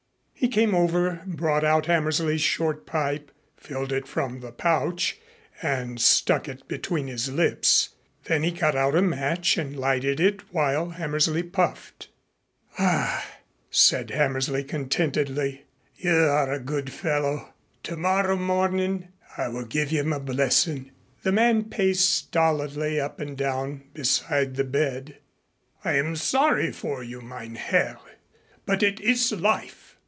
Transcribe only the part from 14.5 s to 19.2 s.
contentedly. "You are a good fellow. Tomorrow morning